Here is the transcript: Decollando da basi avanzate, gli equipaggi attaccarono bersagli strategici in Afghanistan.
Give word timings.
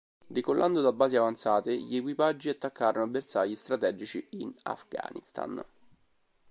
Decollando 0.25 0.81
da 0.81 0.91
basi 0.93 1.15
avanzate, 1.15 1.77
gli 1.77 1.95
equipaggi 1.97 2.49
attaccarono 2.49 3.05
bersagli 3.05 3.55
strategici 3.55 4.25
in 4.31 4.51
Afghanistan. 4.63 5.63